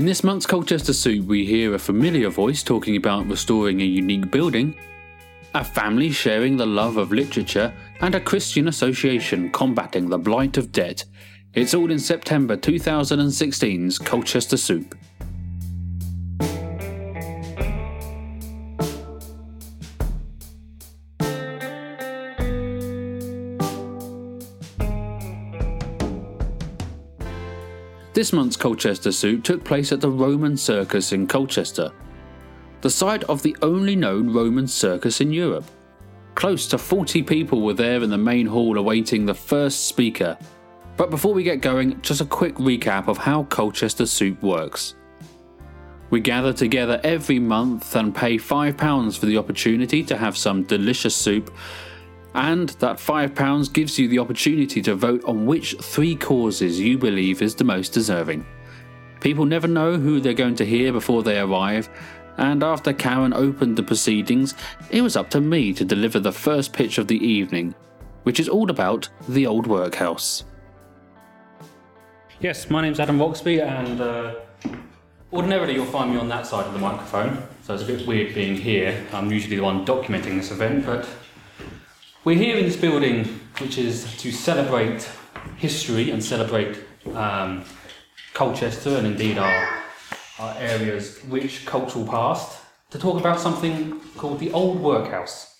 [0.00, 4.30] In this month's Colchester Soup, we hear a familiar voice talking about restoring a unique
[4.30, 4.74] building,
[5.52, 7.70] a family sharing the love of literature,
[8.00, 11.04] and a Christian association combating the blight of debt.
[11.52, 14.94] It's all in September 2016's Colchester Soup.
[28.20, 31.90] This month's Colchester Soup took place at the Roman Circus in Colchester,
[32.82, 35.64] the site of the only known Roman circus in Europe.
[36.34, 40.36] Close to 40 people were there in the main hall awaiting the first speaker.
[40.98, 44.96] But before we get going, just a quick recap of how Colchester Soup works.
[46.10, 51.16] We gather together every month and pay £5 for the opportunity to have some delicious
[51.16, 51.50] soup,
[52.34, 57.42] and that £5 gives you the opportunity to vote on which three causes you believe
[57.42, 58.46] is the most deserving.
[59.20, 61.88] People never know who they're going to hear before they arrive,
[62.38, 64.54] and after Karen opened the proceedings,
[64.90, 67.74] it was up to me to deliver the first pitch of the evening,
[68.22, 70.44] which is all about the old workhouse.
[72.40, 74.36] Yes, my name's Adam Roxby, and uh,
[75.30, 78.34] ordinarily you'll find me on that side of the microphone, so it's a bit weird
[78.34, 79.06] being here.
[79.12, 81.06] I'm usually the one documenting this event, but
[82.24, 83.24] we're here in this building,
[83.58, 85.08] which is to celebrate
[85.56, 86.78] history and celebrate
[87.14, 87.64] um,
[88.34, 89.80] Colchester and indeed our
[90.38, 95.58] our area's rich cultural past to talk about something called the Old Workhouse.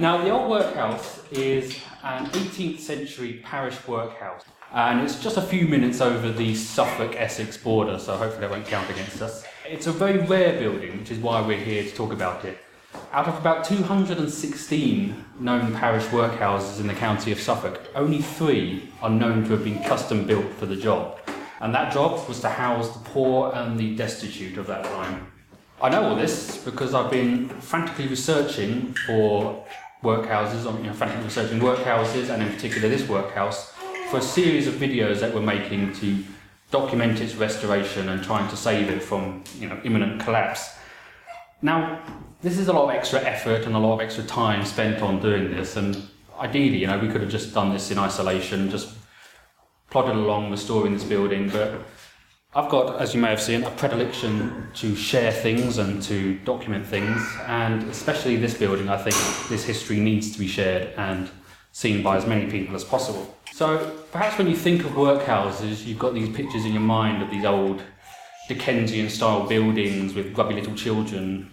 [0.00, 5.68] Now, the Old Workhouse is an 18th century parish workhouse, and it's just a few
[5.68, 9.44] minutes over the Suffolk Essex border, so hopefully it won't count against us.
[9.68, 12.58] It's a very rare building, which is why we're here to talk about it.
[13.12, 19.10] Out of about 216 known parish workhouses in the county of Suffolk, only three are
[19.10, 21.18] known to have been custom built for the job
[21.62, 25.30] and that job was to house the poor and the destitute of that time.
[25.80, 29.64] I know all this because I've been frantically researching for
[30.02, 33.72] workhouses, you know, frantically researching workhouses, and in particular this workhouse,
[34.10, 36.24] for a series of videos that we're making to
[36.72, 40.74] document its restoration and trying to save it from you know, imminent collapse.
[41.62, 42.02] Now,
[42.42, 45.20] this is a lot of extra effort and a lot of extra time spent on
[45.20, 45.96] doing this, and
[46.38, 48.94] ideally, you know, we could have just done this in isolation, just
[49.90, 51.80] plodded along restoring this building, but
[52.54, 56.84] I've got, as you may have seen, a predilection to share things and to document
[56.84, 59.16] things, and especially this building, I think
[59.48, 61.30] this history needs to be shared and
[61.70, 63.34] seen by as many people as possible.
[63.52, 63.78] So
[64.10, 67.44] perhaps when you think of workhouses, you've got these pictures in your mind of these
[67.44, 67.82] old
[68.48, 71.48] Dickensian style buildings with grubby little children.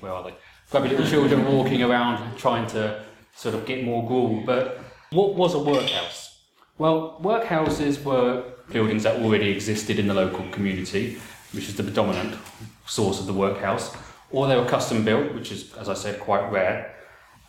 [0.00, 0.34] Where are they?
[0.70, 3.02] Grubby little children walking around trying to
[3.34, 4.42] sort of get more gruel.
[4.44, 4.78] But
[5.10, 6.40] what was a workhouse?
[6.76, 11.18] Well, workhouses were buildings that already existed in the local community,
[11.52, 12.36] which is the predominant
[12.86, 13.96] source of the workhouse,
[14.30, 16.94] or they were custom built, which is, as I said, quite rare.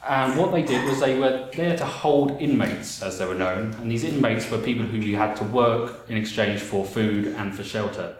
[0.08, 3.74] And what they did was they were there to hold inmates, as they were known,
[3.76, 7.54] and these inmates were people who you had to work in exchange for food and
[7.54, 8.16] for shelter.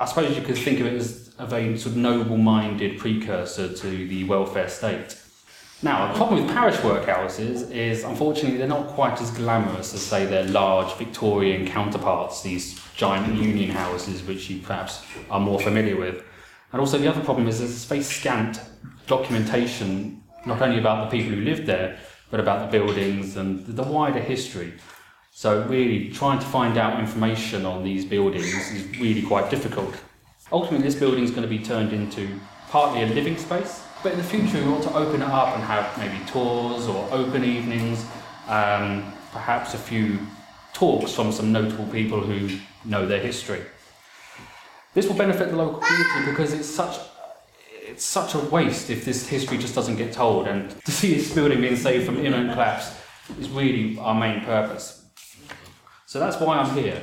[0.00, 4.08] I suppose you could think of it as a very sort of noble-minded precursor to
[4.08, 5.20] the welfare state.
[5.82, 10.24] Now, the problem with parish workhouses is unfortunately they're not quite as glamorous as, say,
[10.24, 16.24] their large Victorian counterparts, these giant union houses, which you perhaps are more familiar with.
[16.72, 18.60] And also, the other problem is there's very scant
[19.06, 21.98] documentation, not only about the people who lived there,
[22.30, 24.72] but about the buildings and the wider history.
[25.30, 29.94] So, really, trying to find out information on these buildings is really quite difficult.
[30.52, 34.18] Ultimately, this building is going to be turned into partly a living space but in
[34.18, 38.04] the future, we want to open it up and have maybe tours or open evenings,
[38.46, 40.20] um, perhaps a few
[40.72, 43.62] talks from some notable people who know their history.
[44.94, 47.00] This will benefit the local community because it's such
[47.82, 50.46] it's such a waste if this history just doesn't get told.
[50.46, 52.94] And to see this building being saved from imminent collapse
[53.40, 55.04] is really our main purpose.
[56.06, 57.02] So that's why I'm here.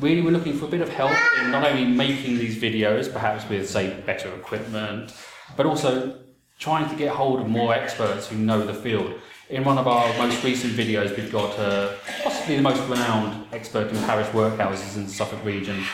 [0.00, 3.48] Really, we're looking for a bit of help in not only making these videos, perhaps
[3.48, 5.14] with, say, better equipment,
[5.56, 6.18] but also
[6.58, 9.14] trying to get hold of more experts who know the field.
[9.50, 11.92] In one of our most recent videos, we've got uh,
[12.24, 15.84] possibly the most renowned expert in parish workhouses in the Suffolk region,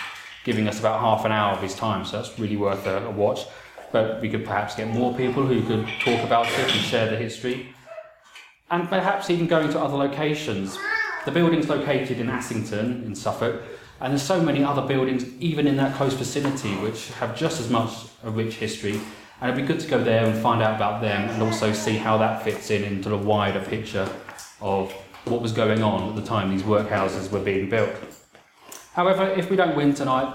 [0.45, 3.11] giving us about half an hour of his time, so that's really worth a, a
[3.11, 3.45] watch.
[3.93, 7.17] But we could perhaps get more people who could talk about it and share the
[7.17, 7.75] history,
[8.71, 10.79] and perhaps even going to other locations.
[11.27, 13.61] The building's located in Assington in Suffolk,
[14.01, 17.69] and there's so many other buildings, even in that close vicinity, which have just as
[17.71, 17.91] much
[18.25, 19.01] a rich history
[19.41, 21.97] and it'd be good to go there and find out about them and also see
[21.97, 24.09] how that fits in into the wider picture
[24.61, 24.93] of
[25.25, 27.91] what was going on at the time these workhouses were being built.
[28.93, 30.35] However, if we don't win tonight,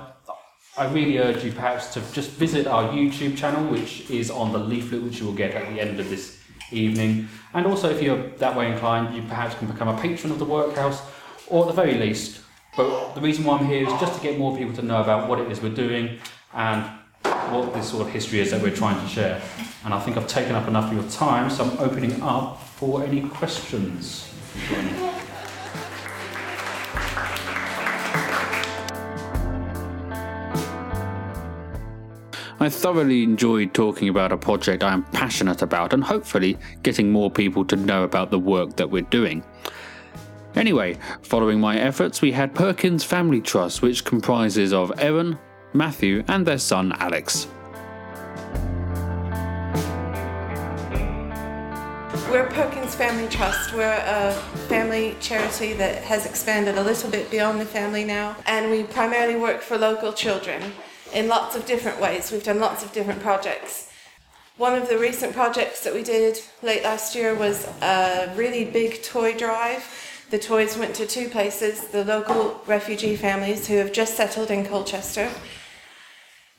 [0.78, 4.60] I really urge you perhaps to just visit our YouTube channel, which is on the
[4.60, 6.40] leaflet which you will get at the end of this
[6.72, 7.30] evening.
[7.54, 10.46] And also, if you're that way inclined, you perhaps can become a patron of the
[10.46, 11.02] workhouse,
[11.48, 12.42] or at the very least.
[12.76, 15.30] But the reason why I'm here is just to get more people to know about
[15.30, 16.20] what it is we're doing
[16.54, 16.84] and
[17.24, 19.42] what this sort of history is that we're trying to share.
[19.86, 23.04] And I think I've taken up enough of your time, so I'm opening up for
[23.04, 24.30] any questions.
[32.58, 37.30] I thoroughly enjoyed talking about a project I am passionate about and hopefully getting more
[37.30, 39.44] people to know about the work that we're doing.
[40.56, 45.38] Anyway, following my efforts, we had Perkins Family Trust, which comprises of Erin,
[45.74, 47.48] Matthew, and their son Alex.
[52.32, 53.74] We're Perkins Family Trust.
[53.74, 54.32] We're a
[54.70, 59.38] family charity that has expanded a little bit beyond the family now, and we primarily
[59.38, 60.62] work for local children
[61.14, 62.32] in lots of different ways.
[62.32, 63.92] We've done lots of different projects.
[64.56, 69.04] One of the recent projects that we did late last year was a really big
[69.04, 69.84] toy drive.
[70.32, 74.66] The toys went to two places the local refugee families who have just settled in
[74.66, 75.30] Colchester,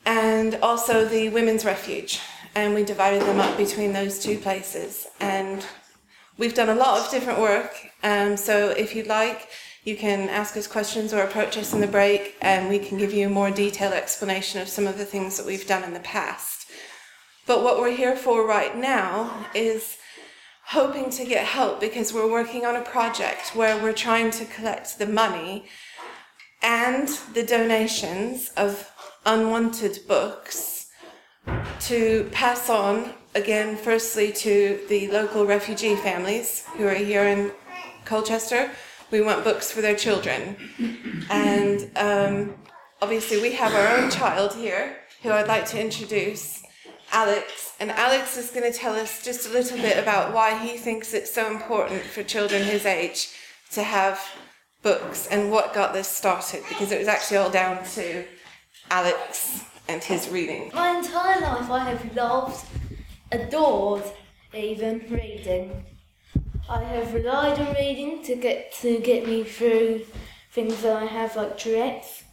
[0.05, 2.21] and also the Women's Refuge.
[2.55, 5.09] And we divided them up between those two places.
[5.21, 5.67] And
[6.39, 7.75] we've done a lot of different work.
[8.03, 9.49] Um, so if you'd like,
[9.85, 13.13] you can ask us questions or approach us in the break, and we can give
[13.13, 16.01] you a more detailed explanation of some of the things that we've done in the
[16.01, 16.71] past.
[17.47, 19.99] But what we're here for right now is
[20.69, 24.99] hoping to get help because we're working on a project where we're trying to collect
[24.99, 25.67] the money
[26.63, 28.91] and the donations of
[29.25, 30.89] unwanted books
[31.81, 37.53] to pass on again firstly to the local refugee families who are here in
[38.05, 38.71] Colchester
[39.11, 40.57] we want books for their children.
[41.31, 42.55] And um,
[43.01, 46.63] obviously, we have our own child here who I'd like to introduce,
[47.13, 47.66] Alex.
[47.79, 51.13] And Alex is going to tell us just a little bit about why he thinks
[51.13, 53.29] it's so important for children his age
[53.73, 54.19] to have
[54.83, 58.25] books and what got this started, because it was actually all down to
[58.91, 60.71] Alex and his reading.
[60.75, 62.65] My entire life, I have loved,
[63.31, 64.05] adored,
[64.55, 65.85] even reading.
[66.69, 70.07] I have relied on reading to get to get me through
[70.53, 72.25] things that I have like Tourette's,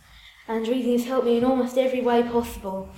[0.47, 2.89] and reading has helped me in almost every way possible.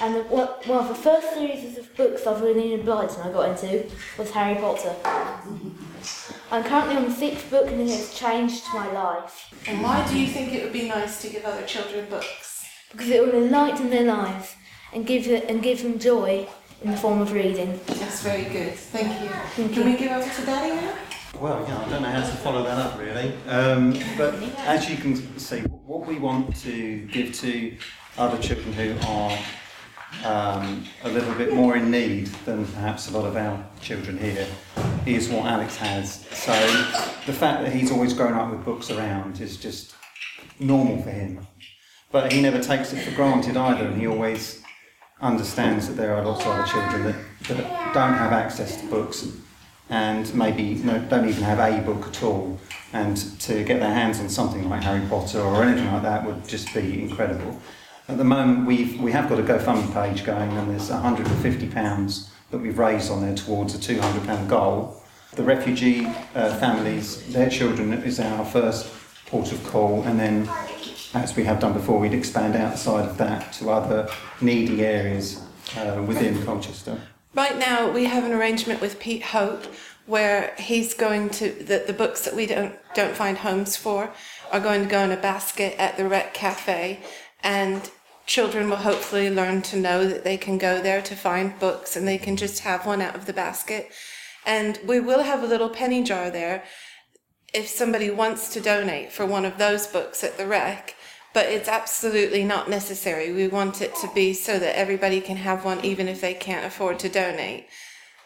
[0.00, 3.48] And the, one of the first series of books I've really obliged and I got
[3.48, 3.86] into
[4.16, 4.94] was Harry Potter.
[6.52, 9.52] I'm currently on the sixth book and it has changed my life.
[9.66, 12.68] And why do you think it would be nice to give other children books?
[12.92, 14.54] Because it will enlighten their lives
[14.92, 16.46] and give and give them joy
[16.82, 17.80] in the form of reading.
[17.86, 18.74] That's very good.
[18.74, 19.28] Thank you.
[19.28, 19.92] Thank Can you.
[19.92, 20.94] we give over to Daddy now?
[21.40, 23.32] Well, yeah, I don't know how to follow that up really.
[23.48, 27.76] Um, but as you can see, what we want to give to
[28.16, 29.36] other children who are
[30.24, 34.46] um, a little bit more in need than perhaps a lot of our children here
[35.06, 36.26] is what Alex has.
[36.26, 36.52] So
[37.26, 39.94] the fact that he's always grown up with books around is just
[40.58, 41.46] normal for him.
[42.10, 44.62] But he never takes it for granted either, and he always
[45.20, 47.16] understands that there are lots of other children that,
[47.48, 49.28] that don't have access to books
[49.90, 52.58] and maybe don't even have a book at all.
[52.92, 56.46] And to get their hands on something like Harry Potter or anything like that would
[56.46, 57.60] just be incredible.
[58.08, 62.58] At the moment, we've, we have got a GoFundMe page going, and there's £150 that
[62.58, 65.02] we've raised on there towards a £200 goal.
[65.34, 68.90] The refugee uh, families, their children is our first
[69.26, 70.48] port of call, and then,
[71.12, 74.08] as we have done before, we'd expand outside of that to other
[74.40, 75.42] needy areas
[75.76, 76.98] uh, within Colchester.
[77.34, 79.66] Right now, we have an arrangement with Pete Hope
[80.06, 84.10] where he's going to the, the books that we don't don't find homes for
[84.50, 87.00] are going to go in a basket at the Rec Cafe,
[87.42, 87.90] and
[88.28, 92.06] children will hopefully learn to know that they can go there to find books and
[92.06, 93.90] they can just have one out of the basket.
[94.44, 96.62] And we will have a little penny jar there
[97.54, 100.94] if somebody wants to donate for one of those books at the Rec.
[101.32, 103.32] But it's absolutely not necessary.
[103.32, 106.66] We want it to be so that everybody can have one, even if they can't
[106.66, 107.66] afford to donate.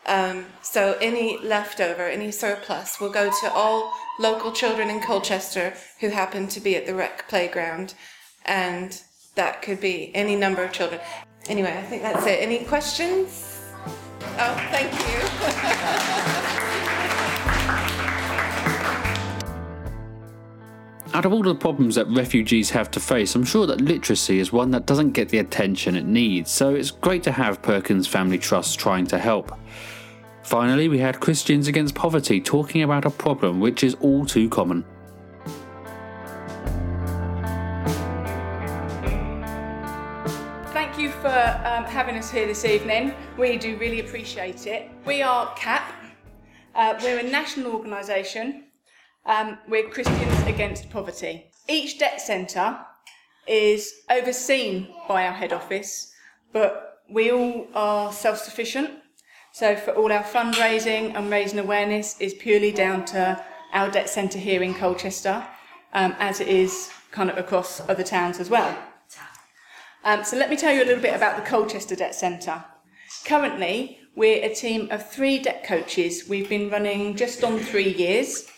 [0.06, 6.09] Um, so any leftover, any surplus will go to all local children in Colchester who
[6.09, 7.94] happen to be at the rec playground,
[8.44, 9.00] and
[9.34, 11.00] that could be any number of children.
[11.46, 12.40] Anyway, I think that's it.
[12.40, 13.60] Any questions?
[14.38, 16.48] Oh, thank you.
[21.14, 24.50] Out of all the problems that refugees have to face, I'm sure that literacy is
[24.50, 28.38] one that doesn't get the attention it needs, so it's great to have Perkins Family
[28.38, 29.52] Trust trying to help.
[30.42, 34.86] Finally, we had Christians Against Poverty talking about a problem which is all too common.
[41.92, 43.14] Having us here this evening.
[43.37, 44.90] We do really appreciate it.
[45.04, 45.92] We are CAP.
[46.75, 48.64] Uh, we're a national organisation.
[49.26, 51.50] Um, we're Christians Against Poverty.
[51.68, 52.78] Each debt centre
[53.46, 56.14] is overseen by our head office,
[56.50, 58.88] but we all are self sufficient.
[59.52, 63.44] So, for all our fundraising and raising awareness is purely down to
[63.75, 65.46] our debt centre here in Colchester,
[65.92, 68.75] um, as it is kind of across other towns as well.
[70.04, 72.64] Um, so, let me tell you a little bit about the Colchester Debt Centre.
[73.25, 76.28] Currently, we're a team of three debt coaches.
[76.28, 78.49] We've been running just on three years,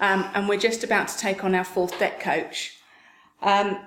[0.00, 2.78] um, and we're just about to take on our fourth debt coach.
[3.40, 3.78] Um,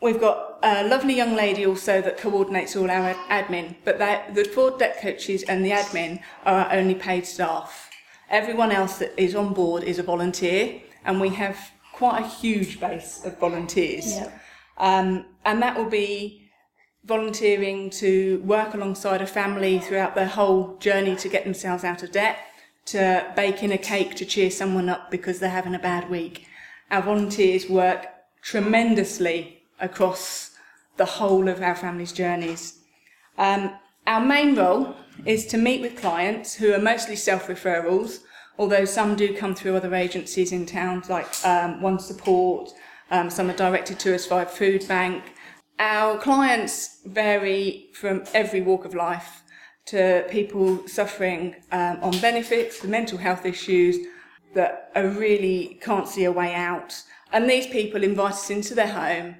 [0.00, 3.98] We've got a lovely young lady also that coordinates all our admin, but
[4.34, 7.90] the four debt coaches and the admin are our only paid staff.
[8.28, 12.78] Everyone else that is on board is a volunteer, and we have quite a huge
[12.78, 14.16] base of volunteers.
[14.16, 14.40] Yep.
[14.76, 16.45] Um, and that will be
[17.06, 22.10] volunteering to work alongside a family throughout their whole journey to get themselves out of
[22.10, 22.38] debt,
[22.86, 26.46] to baking a cake to cheer someone up because they're having a bad week.
[26.90, 28.06] Our volunteers work
[28.42, 30.56] tremendously across
[30.96, 32.78] the whole of our family's journeys.
[33.38, 33.72] Um,
[34.06, 38.20] our main role is to meet with clients who are mostly self referrals,
[38.58, 42.70] although some do come through other agencies in towns like um, One Support,
[43.10, 45.22] um, some are directed to us via Food Bank.
[45.78, 49.42] Our clients vary from every walk of life
[49.86, 53.96] to people suffering um, on benefits, the mental health issues
[54.54, 57.02] that are really can't see a way out.
[57.32, 59.36] And these people invite us into their home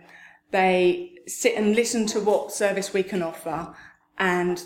[0.51, 3.75] they sit and listen to what service we can offer
[4.19, 4.65] and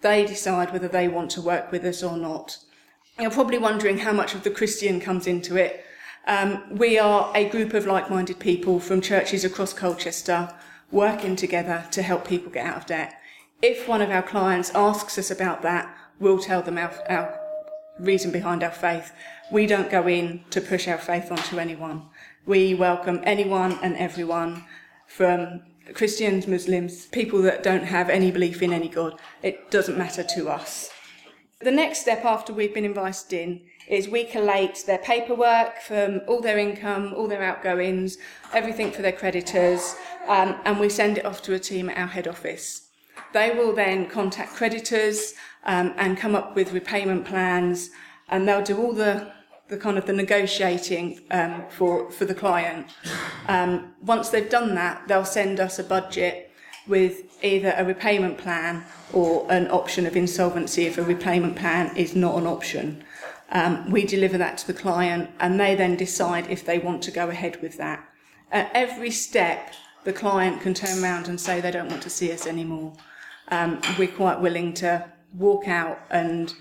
[0.00, 2.58] they decide whether they want to work with us or not.
[3.18, 5.84] You're probably wondering how much of the Christian comes into it.
[6.26, 10.52] Um, we are a group of like minded people from churches across Colchester
[10.92, 13.14] working together to help people get out of debt.
[13.62, 17.40] If one of our clients asks us about that, we'll tell them our, our
[17.98, 19.12] reason behind our faith.
[19.50, 22.08] We don't go in to push our faith onto anyone.
[22.46, 24.64] We welcome anyone and everyone
[25.06, 25.62] from
[25.94, 29.18] Christians, Muslims, people that don't have any belief in any God.
[29.42, 30.90] It doesn't matter to us.
[31.60, 36.40] The next step after we've been invited in is we collate their paperwork from all
[36.40, 38.16] their income, all their outgoings,
[38.52, 39.94] everything for their creditors,
[40.28, 42.88] um, and we send it off to a team at our head office.
[43.32, 47.90] They will then contact creditors um, and come up with repayment plans,
[48.28, 49.32] and they'll do all the
[49.68, 52.86] the kind of the negotiating um, for for the client.
[53.48, 56.50] Um, once they've done that, they'll send us a budget
[56.86, 62.14] with either a repayment plan or an option of insolvency if a repayment plan is
[62.14, 63.04] not an option.
[63.50, 67.10] Um, we deliver that to the client and they then decide if they want to
[67.10, 68.08] go ahead with that.
[68.50, 69.74] At every step,
[70.04, 72.92] the client can turn around and say they don't want to see us anymore.
[73.48, 76.54] Um, we're quite willing to walk out and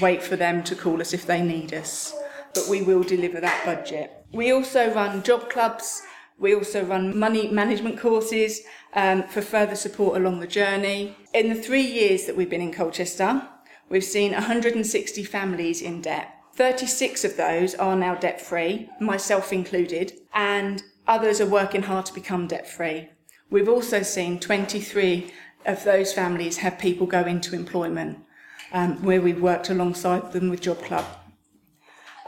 [0.00, 2.14] wait for them to call us if they need us,
[2.54, 4.12] but we will deliver that budget.
[4.32, 6.02] We also run job clubs,
[6.38, 8.62] we also run money management courses
[8.94, 11.16] um, for further support along the journey.
[11.32, 13.48] In the three years that we've been in Colchester,
[13.88, 16.30] we've seen 160 families in debt.
[16.56, 22.14] 36 of those are now debt free, myself included, and others are working hard to
[22.14, 23.10] become debt free.
[23.50, 25.32] We've also seen 23
[25.66, 28.18] of those families have people go into employment
[28.72, 31.04] um, where we've worked alongside them with Job Club.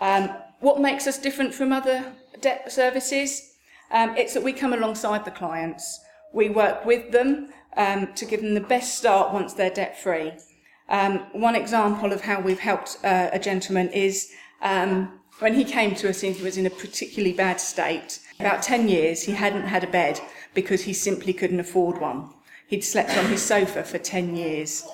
[0.00, 0.30] Um,
[0.60, 3.52] what makes us different from other debt services?
[3.90, 6.00] Um, it's that we come alongside the clients.
[6.32, 10.32] We work with them um, to give them the best start once they're debt free.
[10.88, 15.94] Um, one example of how we've helped uh, a gentleman is um, when he came
[15.96, 18.20] to us, he was in a particularly bad state.
[18.40, 20.20] About 10 years, he hadn't had a bed
[20.54, 22.30] because he simply couldn't afford one.
[22.66, 24.86] He'd slept on his sofa for 10 years.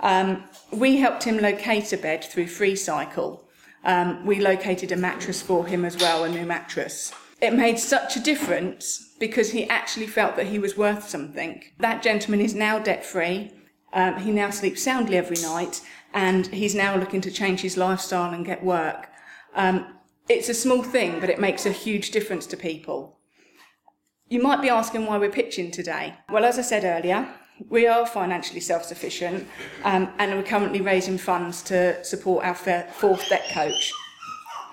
[0.00, 3.40] Um, we helped him locate a bed through FreeCycle.
[3.84, 7.12] Um, we located a mattress for him as well, a new mattress.
[7.40, 11.62] It made such a difference because he actually felt that he was worth something.
[11.78, 13.52] That gentleman is now debt free.
[13.92, 15.80] Um, he now sleeps soundly every night
[16.12, 19.08] and he's now looking to change his lifestyle and get work.
[19.56, 19.94] Um,
[20.28, 23.18] it's a small thing, but it makes a huge difference to people.
[24.28, 26.14] You might be asking why we're pitching today.
[26.30, 27.28] Well, as I said earlier,
[27.68, 29.48] we are financially self-sufficient
[29.84, 33.92] um, and we're currently raising funds to support our fourth debt coach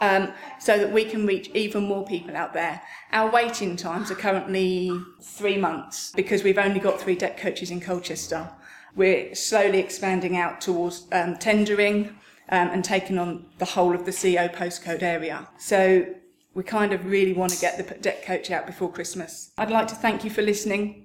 [0.01, 2.81] um, so that we can reach even more people out there.
[3.11, 7.79] Our waiting times are currently three months because we've only got three debt coaches in
[7.79, 8.49] Colchester.
[8.95, 12.17] We're slowly expanding out towards um, tendering
[12.49, 15.47] um, and taking on the whole of the CO postcode area.
[15.57, 16.05] So
[16.53, 19.51] we kind of really want to get the debt coach out before Christmas.
[19.57, 21.03] I'd like to thank you for listening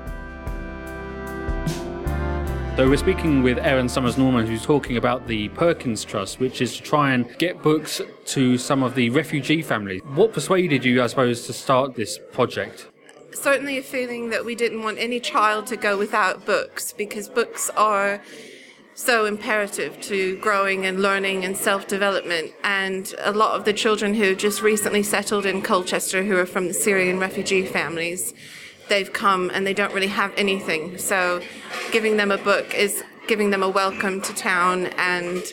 [2.77, 6.75] So we're speaking with Erin Summers Norman, who's talking about the Perkins Trust, which is
[6.77, 10.01] to try and get books to some of the refugee families.
[10.15, 12.89] What persuaded you, I suppose, to start this project?
[13.33, 17.71] Certainly a feeling that we didn't want any child to go without books because books
[17.77, 18.23] are
[18.95, 22.53] so imperative to growing and learning and self development.
[22.65, 26.69] And a lot of the children who just recently settled in Colchester, who are from
[26.69, 28.35] the Syrian refugee families,
[28.89, 30.99] they've come and they don't really have anything.
[30.99, 31.41] So
[31.93, 35.45] giving them a book is giving them a welcome to town and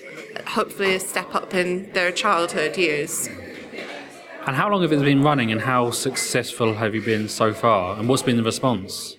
[0.47, 3.29] hopefully a step up in their childhood years.
[4.47, 7.97] And how long have it been running and how successful have you been so far?
[7.97, 9.17] And what's been the response?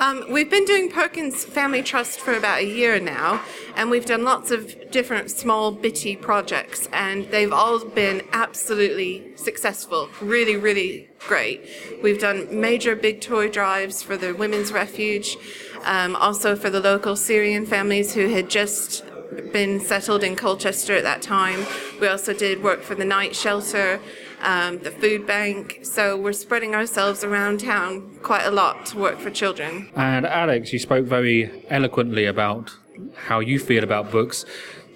[0.00, 3.40] Um, we've been doing Perkins Family Trust for about a year now,
[3.76, 10.08] and we've done lots of different small bitty projects, and they've all been absolutely successful.
[10.20, 11.64] Really, really great.
[12.02, 15.36] We've done major big toy drives for the Women's Refuge,
[15.84, 19.04] um, also for the local Syrian families who had just
[19.52, 21.64] been settled in Colchester at that time.
[22.00, 24.00] We also did work for the night shelter
[24.44, 25.80] um, the food bank.
[25.82, 29.88] So we're spreading ourselves around town quite a lot to work for children.
[29.96, 32.72] And Alex, you spoke very eloquently about
[33.16, 34.44] how you feel about books.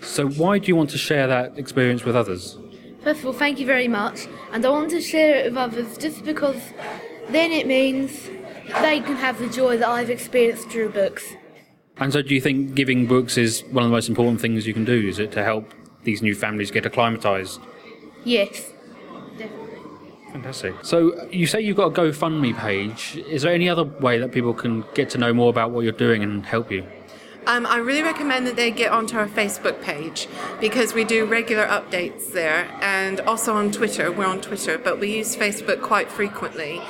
[0.01, 2.57] So why do you want to share that experience with others?
[3.03, 4.29] First of all, thank you very much.
[4.53, 6.61] And I want to share it with others just because
[7.31, 8.29] then it means
[8.83, 11.25] they can have the joy that I've experienced through books.
[11.97, 14.75] And so, do you think giving books is one of the most important things you
[14.75, 15.09] can do?
[15.09, 17.61] Is it to help these new families get acclimatised?
[18.25, 18.73] Yes.
[20.33, 20.75] Fantastic.
[20.83, 23.17] So you say you've got a GoFundMe page.
[23.29, 25.93] Is there any other way that people can get to know more about what you're
[25.93, 26.87] doing and help you?
[27.47, 30.29] Um, I really recommend that they get onto our Facebook page
[30.61, 34.13] because we do regular updates there and also on Twitter.
[34.13, 36.83] We're on Twitter, but we use Facebook quite frequently.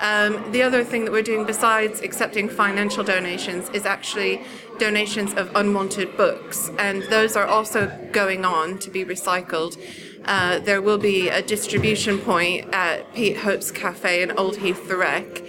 [0.00, 4.42] Um, the other thing that we're doing besides accepting financial donations is actually
[4.78, 9.76] donations of unwanted books, and those are also going on to be recycled.
[10.24, 14.96] Uh, there will be a distribution point at Pete Hope's Cafe in Old Heath, the
[14.96, 15.42] Rec.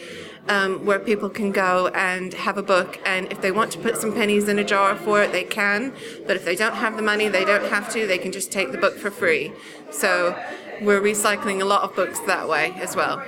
[0.49, 3.97] Um, where people can go and have a book, and if they want to put
[3.97, 5.91] some pennies in a jar for it, they can.
[6.25, 8.07] But if they don't have the money, they don't have to.
[8.07, 9.51] They can just take the book for free.
[9.91, 10.41] So
[10.81, 13.21] we're recycling a lot of books that way as well.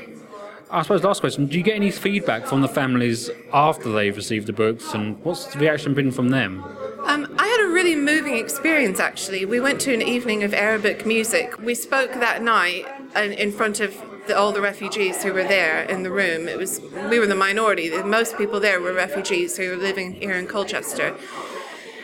[0.71, 4.47] I suppose last question: Do you get any feedback from the families after they've received
[4.47, 6.63] the books, and what's the reaction been from them?
[7.05, 9.45] Um, I had a really moving experience actually.
[9.45, 11.57] We went to an evening of Arabic music.
[11.59, 12.85] We spoke that night
[13.15, 13.95] in front of
[14.27, 16.47] the, all the refugees who were there in the room.
[16.47, 17.89] It was we were the minority.
[18.03, 21.15] Most people there were refugees who were living here in Colchester.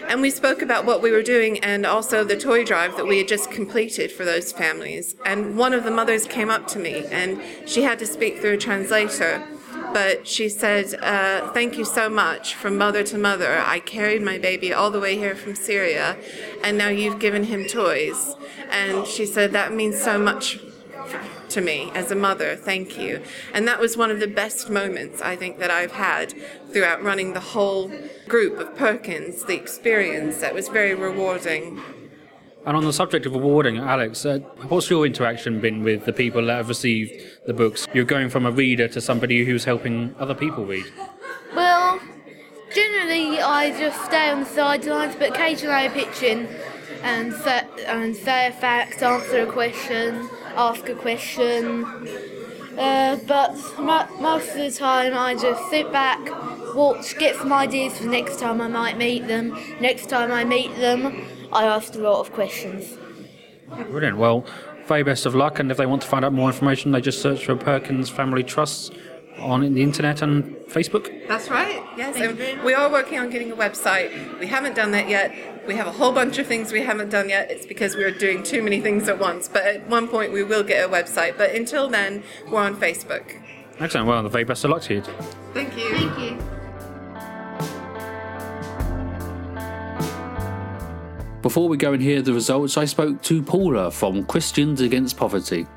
[0.08, 3.18] And we spoke about what we were doing and also the toy drive that we
[3.18, 5.16] had just completed for those families.
[5.26, 8.54] And one of the mothers came up to me and she had to speak through
[8.54, 9.44] a translator
[9.96, 13.64] but she said, uh, Thank you so much from mother to mother.
[13.66, 16.18] I carried my baby all the way here from Syria,
[16.66, 18.36] and now you've given him toys.
[18.70, 20.60] And she said, That means so much
[21.48, 22.58] to me as a mother.
[22.58, 23.24] Thank you.
[23.54, 26.34] And that was one of the best moments I think that I've had
[26.74, 27.90] throughout running the whole
[28.28, 31.82] group of Perkins, the experience that was very rewarding.
[32.66, 36.44] And on the subject of awarding, Alex, uh, what's your interaction been with the people
[36.48, 37.88] that have received the books?
[37.94, 40.86] You're going from a reader to somebody who's helping other people read.
[41.56, 42.00] Well,
[42.74, 46.48] generally I just stay on the sidelines, but occasionally I pitch in
[47.04, 51.86] and say, and say a fact, answer a question, ask a question.
[52.78, 53.56] Uh, but
[54.20, 56.20] most of the time I just sit back,
[56.76, 59.58] watch, get some ideas for next time I might meet them.
[59.80, 62.98] Next time I meet them, I ask a lot of questions.
[63.90, 64.18] Brilliant.
[64.18, 64.46] Well,
[64.86, 65.60] very best of luck.
[65.60, 68.44] And if they want to find out more information, they just search for Perkins Family
[68.44, 68.92] Trusts
[69.40, 71.28] on the internet and Facebook?
[71.28, 71.84] That's right.
[71.98, 74.40] Yes, and we are working on getting a website.
[74.40, 75.34] We haven't done that yet.
[75.68, 77.50] We have a whole bunch of things we haven't done yet.
[77.50, 79.48] It's because we're doing too many things at once.
[79.48, 81.38] But at one point, we will get a website.
[81.38, 83.42] But until then, we're on Facebook.
[83.80, 84.08] Excellent.
[84.08, 85.02] Well, the very best of luck to you.
[85.54, 85.92] Thank you.
[85.92, 86.38] Thank you.
[91.42, 95.68] Before we go and hear the results, I spoke to Paula from Christians Against Poverty.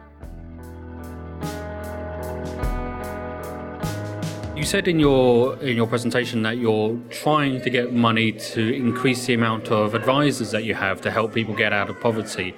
[4.59, 9.25] You said in your in your presentation that you're trying to get money to increase
[9.25, 12.57] the amount of advisors that you have to help people get out of poverty.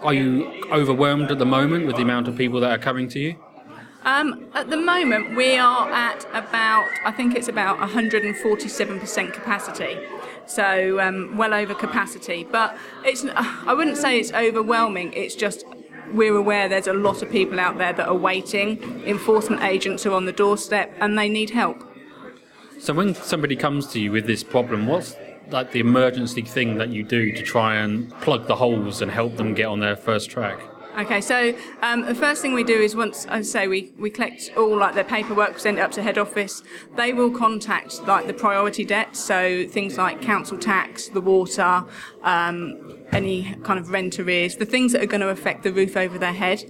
[0.00, 3.18] Are you overwhelmed at the moment with the amount of people that are coming to
[3.18, 3.36] you?
[4.04, 9.98] Um, at the moment, we are at about, I think it's about 147% capacity.
[10.46, 12.44] So, um, well over capacity.
[12.44, 15.66] But it's, I wouldn't say it's overwhelming, it's just
[16.12, 19.02] we're aware there's a lot of people out there that are waiting.
[19.04, 21.82] Enforcement agents are on the doorstep and they need help.
[22.78, 25.16] So when somebody comes to you with this problem, what's
[25.50, 29.36] like the emergency thing that you do to try and plug the holes and help
[29.36, 30.60] them get on their first track?
[30.96, 34.50] Okay, so um, the first thing we do is once I say we, we collect
[34.56, 36.62] all like their paperwork, send it up to head office.
[36.96, 41.84] They will contact like the priority debts, so things like council tax, the water,
[42.22, 45.98] um, any kind of rent arrears, the things that are going to affect the roof
[45.98, 46.64] over their head,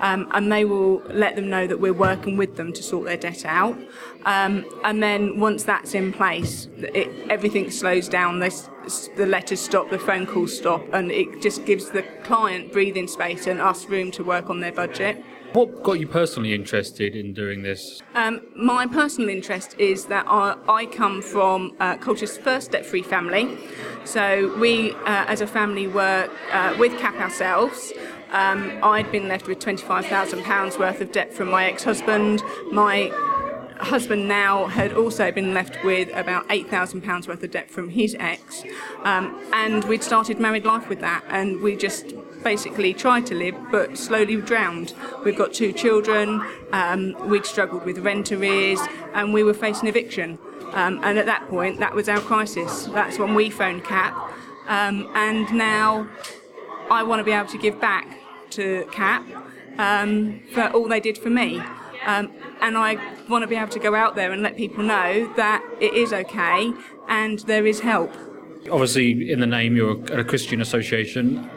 [0.00, 3.16] um, and they will let them know that we're working with them to sort their
[3.16, 3.76] debt out.
[4.24, 8.40] Um, and then once that's in place, it, everything slows down.
[8.40, 8.50] They,
[9.16, 13.46] the letters stop, the phone calls stop, and it just gives the client breathing space
[13.46, 15.24] and us room to work on their budget.
[15.52, 18.02] What got you personally interested in doing this?
[18.14, 23.56] Um, my personal interest is that I, I come from uh, Colchester's first debt-free family.
[24.04, 27.92] So we, uh, as a family, were uh, with CAP ourselves.
[28.30, 32.42] Um, I'd been left with £25,000 worth of debt from my ex-husband.
[32.72, 33.12] My
[33.78, 38.64] husband now had also been left with about £8,000 worth of debt from his ex.
[39.04, 43.54] Um, and we'd started married life with that, and we just basically tried to live
[43.70, 44.94] but slowly drowned.
[45.24, 48.80] We've got two children, um, we'd struggled with rent arrears,
[49.14, 50.38] and we were facing eviction.
[50.72, 52.84] Um, and at that point, that was our crisis.
[52.86, 54.14] That's when we phoned CAP.
[54.68, 56.08] Um, and now
[56.90, 58.18] I want to be able to give back
[58.50, 59.24] to CAP
[59.78, 61.60] um, for all they did for me.
[62.06, 65.32] Um, and I want to be able to go out there and let people know
[65.34, 66.72] that it is okay
[67.08, 68.12] and there is help.
[68.70, 71.50] Obviously, in the name, you're a Christian association.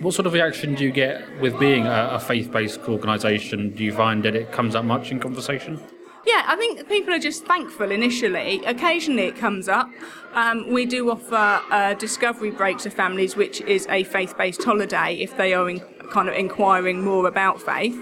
[0.00, 3.70] What sort of reaction do you get with being a, a faith based organisation?
[3.70, 5.80] Do you find that it comes up much in conversation?
[6.26, 8.64] Yeah, I think people are just thankful initially.
[8.64, 9.90] Occasionally it comes up.
[10.32, 15.16] Um, we do offer a discovery break to families, which is a faith based holiday
[15.16, 17.96] if they are in, kind of inquiring more about faith.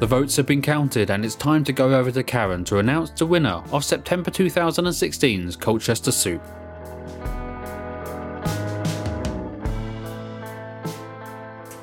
[0.03, 3.11] The votes have been counted and it's time to go over to Karen to announce
[3.11, 6.43] the winner of September 2016's Colchester Soup.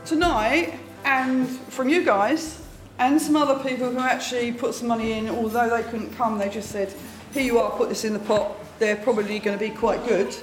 [0.03, 2.61] Tonight, and from you guys,
[2.97, 6.49] and some other people who actually put some money in, although they couldn't come, they
[6.49, 6.93] just said,
[7.31, 10.35] here you are, put this in the pot, they're probably going to be quite good.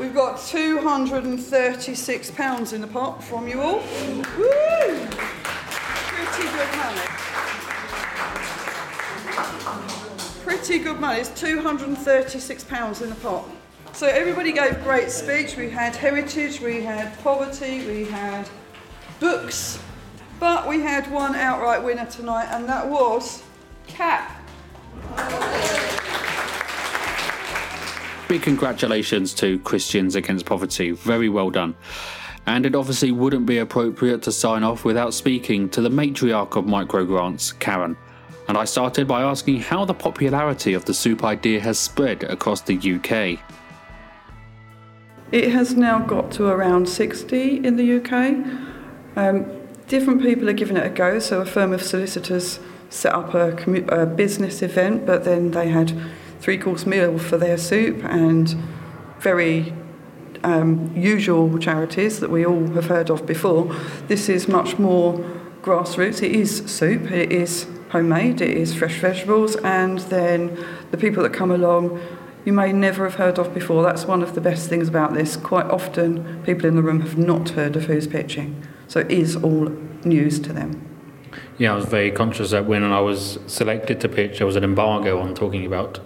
[0.00, 3.80] We've got £236 in the pot from you all.
[4.36, 5.08] Woo!
[6.36, 7.00] Pretty good money.
[10.44, 11.20] Pretty good money.
[11.20, 13.48] It's £236 in the pot.
[13.94, 15.56] So everybody gave great speech.
[15.56, 18.46] We had heritage, we had poverty, we had
[19.18, 19.82] books,
[20.38, 23.42] but we had one outright winner tonight, and that was
[23.86, 24.42] Cap.
[28.28, 30.90] Big congratulations to Christians Against Poverty.
[30.90, 31.74] Very well done.
[32.46, 36.64] And it obviously wouldn't be appropriate to sign off without speaking to the matriarch of
[36.64, 37.96] microgrants, Karen.
[38.48, 42.60] And I started by asking how the popularity of the soup idea has spread across
[42.60, 43.40] the UK.
[45.32, 48.46] It has now got to around 60 in the UK.
[49.16, 49.46] Um,
[49.88, 51.18] different people are giving it a go.
[51.18, 55.68] So, a firm of solicitors set up a, commu- a business event, but then they
[55.68, 55.92] had
[56.38, 58.54] three course meal for their soup and
[59.18, 59.72] very
[60.44, 63.74] um, usual charities that we all have heard of before.
[64.08, 65.14] This is much more
[65.62, 66.22] grassroots.
[66.22, 71.32] It is soup, it is homemade, it is fresh vegetables, and then the people that
[71.32, 72.00] come along
[72.46, 73.82] you may never have heard of before.
[73.82, 75.36] That's one of the best things about this.
[75.36, 79.34] Quite often, people in the room have not heard of who's pitching, so it is
[79.34, 79.68] all
[80.04, 80.86] news to them.
[81.58, 84.62] Yeah, I was very conscious that when I was selected to pitch, there was an
[84.62, 85.98] embargo on talking about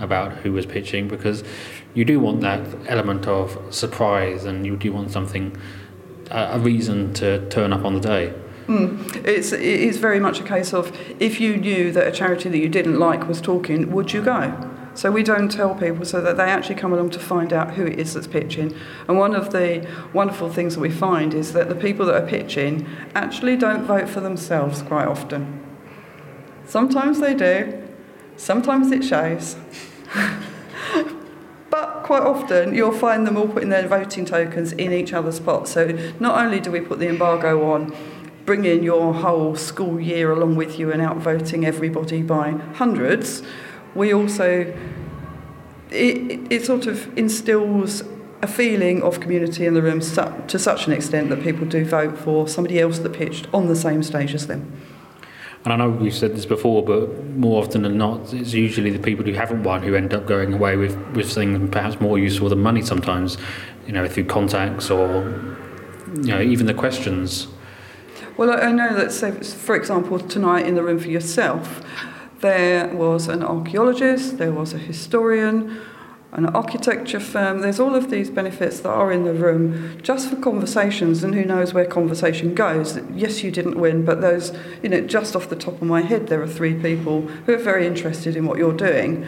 [0.00, 1.44] about who was pitching because
[1.94, 5.56] you do want that element of surprise and you do want something
[6.30, 8.34] a, reason to turn up on the day.
[8.66, 9.26] Mm.
[9.26, 12.58] It's it is very much a case of if you knew that a charity that
[12.58, 14.70] you didn't like was talking, would you go?
[14.94, 17.86] So we don't tell people so that they actually come along to find out who
[17.86, 18.74] it is that's pitching.
[19.08, 22.26] And one of the wonderful things that we find is that the people that are
[22.26, 25.64] pitching actually don't vote for themselves quite often.
[26.66, 27.82] Sometimes they do,
[28.36, 29.56] sometimes it shows.
[31.70, 35.72] But quite often you'll find them all putting their voting tokens in each other's pots.
[35.72, 37.94] So not only do we put the embargo on,
[38.44, 43.42] bringing your whole school year along with you and outvoting everybody by hundreds,
[43.94, 44.76] we also,
[45.90, 48.02] it, it sort of instills
[48.42, 52.16] a feeling of community in the room to such an extent that people do vote
[52.16, 54.72] for somebody else that pitched on the same stage as them.
[55.64, 58.98] And I know we've said this before, but more often than not, it's usually the
[58.98, 62.48] people who haven't won who end up going away with, with things perhaps more useful
[62.48, 63.36] than money sometimes,
[63.86, 65.24] you know, through contacts or,
[66.14, 67.46] you know, even the questions.
[68.38, 71.84] Well, I know that, say, for example, tonight in the room for yourself,
[72.40, 75.78] there was an archaeologist, there was a historian,
[76.32, 77.60] an architecture firm.
[77.60, 81.44] There's all of these benefits that are in the room just for conversations, and who
[81.44, 82.98] knows where conversation goes.
[83.12, 86.28] Yes, you didn't win, but those, you know, just off the top of my head,
[86.28, 89.26] there are three people who are very interested in what you're doing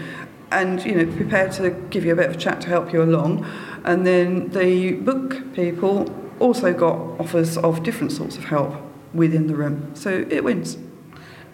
[0.53, 3.03] and, you know, prepared to give you a bit of a chat to help you
[3.03, 3.45] along.
[3.85, 8.75] And then the book people also got offers of different sorts of help
[9.15, 9.91] within the room.
[9.95, 10.79] So it wins.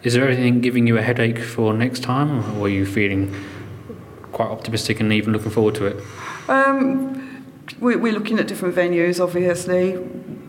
[0.03, 3.33] Is there anything giving you a headache for next time, or are you feeling
[4.39, 6.01] quite optimistic and even looking forward to it?
[6.47, 7.45] Um,
[7.81, 9.97] we, we're looking at different venues, obviously.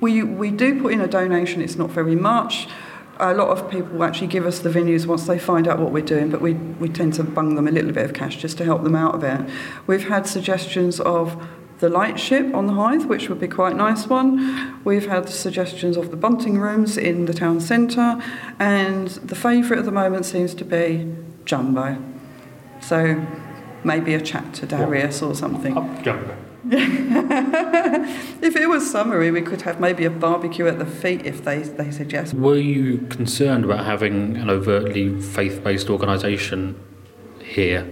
[0.00, 2.68] We, we do put in a donation, it's not very much.
[3.18, 6.04] A lot of people actually give us the venues once they find out what we're
[6.04, 8.64] doing, but we, we tend to bung them a little bit of cash just to
[8.64, 9.40] help them out of it.
[9.88, 11.44] We've had suggestions of
[11.80, 14.80] the lightship on the Hythe, which would be quite a nice one.
[14.84, 18.22] We've had suggestions of the bunting rooms in the town centre,
[18.60, 21.12] and the favourite at the moment seems to be
[21.44, 21.98] Jumbo.
[22.80, 23.26] So
[23.84, 25.76] maybe a chapter Darius or something.
[25.76, 26.36] Up Jumbo.
[26.70, 31.60] if it was summery, we could have maybe a barbecue at the feet if they,
[31.60, 32.34] they suggest.
[32.34, 36.78] Were you concerned about having an overtly faith based organisation
[37.42, 37.88] here?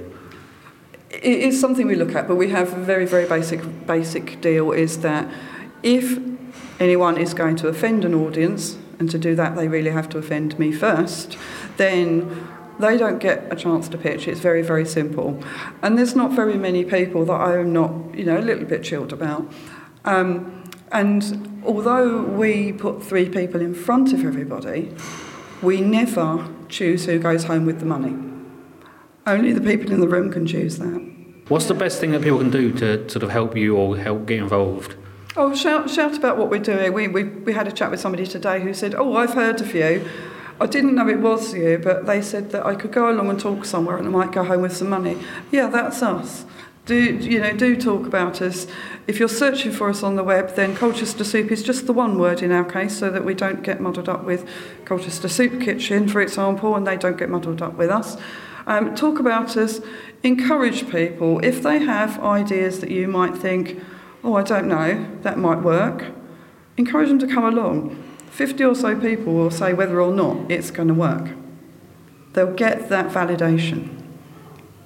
[1.11, 4.73] it is something we look at, but we have a very, very basic basic deal
[4.73, 5.29] is that
[5.83, 6.19] if
[6.79, 10.19] anyone is going to offend an audience, and to do that they really have to
[10.19, 11.39] offend me first,
[11.77, 12.49] then
[12.79, 14.29] they don't get a chance to pitch.
[14.29, 15.43] It's very, very simple.
[15.83, 19.13] And there's not very many people that I'm not, you know, a little bit chilled
[19.13, 19.51] about.
[20.05, 24.95] Um, and although we put three people in front of everybody,
[25.63, 28.17] we never choose who goes home with the money.
[29.27, 31.15] Only the people in the room can choose that.
[31.49, 34.27] What's the best thing that people can do to sort of help you or help
[34.27, 34.95] get involved?
[35.37, 36.93] Oh, shout, shout about what we're doing.
[36.93, 39.75] We, we, we had a chat with somebody today who said, Oh, I've heard of
[39.75, 40.09] you.
[40.61, 43.39] I didn't know it was you, but they said that I could go along and
[43.39, 45.17] talk somewhere and I might go home with some money.
[45.53, 46.45] Yeah, that's us.
[46.85, 47.53] Do you know?
[47.53, 48.67] Do talk about us.
[49.07, 52.19] If you're searching for us on the web, then Colchester Soup is just the one
[52.19, 54.49] word in our case, so that we don't get muddled up with
[54.87, 58.17] Colchester Soup Kitchen, for example, and they don't get muddled up with us.
[58.67, 59.83] Um, talk about us,
[60.23, 61.41] encourage people.
[61.45, 63.83] If they have ideas that you might think,
[64.25, 66.07] oh, I don't know, that might work,
[66.79, 68.03] encourage them to come along.
[68.31, 71.31] 50 or so people will say whether or not it's going to work.
[72.33, 74.03] They'll get that validation.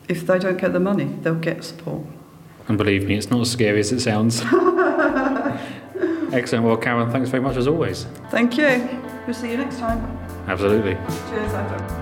[0.08, 2.02] If they don't get the money, they'll get support.
[2.68, 4.40] And believe me, it's not as scary as it sounds.
[6.32, 6.64] Excellent.
[6.64, 8.04] Well, Karen, thanks very much as always.
[8.30, 8.88] Thank you.
[9.26, 10.00] We'll see you next time.
[10.46, 10.94] Absolutely.
[10.94, 12.01] Cheers, Adam.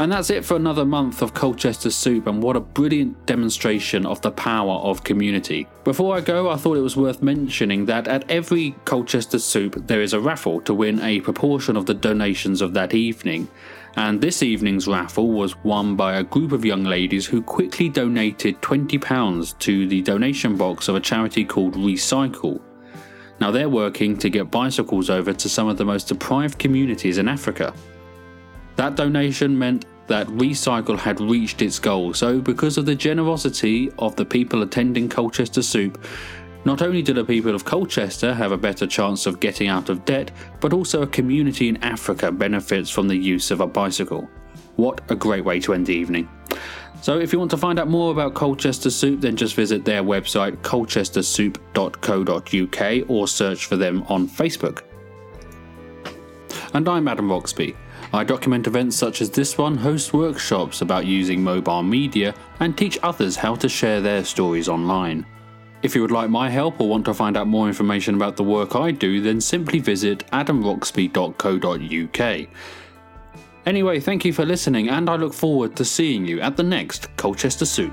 [0.00, 4.22] And that's it for another month of Colchester Soup, and what a brilliant demonstration of
[4.22, 5.66] the power of community.
[5.82, 10.00] Before I go, I thought it was worth mentioning that at every Colchester Soup there
[10.00, 13.48] is a raffle to win a proportion of the donations of that evening.
[13.96, 18.62] And this evening's raffle was won by a group of young ladies who quickly donated
[18.62, 22.60] £20 to the donation box of a charity called Recycle.
[23.40, 27.26] Now they're working to get bicycles over to some of the most deprived communities in
[27.26, 27.74] Africa.
[28.78, 34.14] That donation meant that Recycle had reached its goal, so because of the generosity of
[34.14, 36.00] the people attending Colchester Soup,
[36.64, 40.04] not only do the people of Colchester have a better chance of getting out of
[40.04, 44.30] debt, but also a community in Africa benefits from the use of a bicycle.
[44.76, 46.28] What a great way to end the evening.
[47.02, 50.04] So, if you want to find out more about Colchester Soup, then just visit their
[50.04, 54.84] website colchestersoup.co.uk or search for them on Facebook.
[56.74, 57.74] And I'm Adam Roxby.
[58.12, 62.98] I document events such as this one, host workshops about using mobile media, and teach
[63.02, 65.26] others how to share their stories online.
[65.82, 68.42] If you would like my help or want to find out more information about the
[68.42, 72.48] work I do, then simply visit adamroxby.co.uk.
[73.66, 77.14] Anyway, thank you for listening, and I look forward to seeing you at the next
[77.16, 77.92] Colchester Soup.